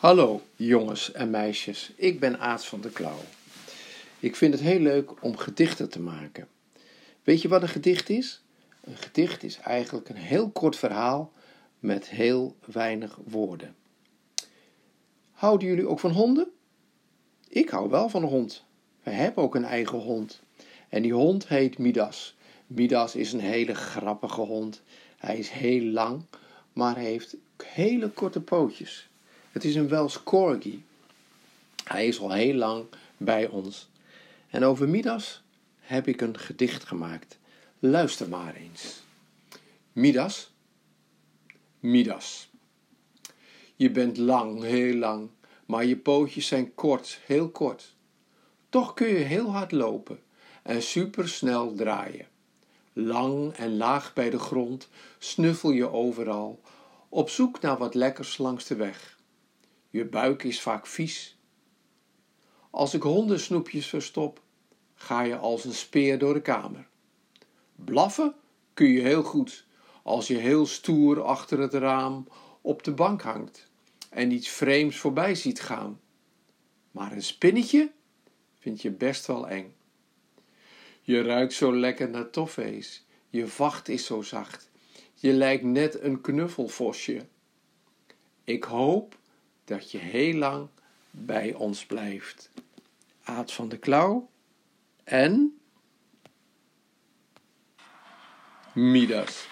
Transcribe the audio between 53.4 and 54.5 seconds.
en laag bij de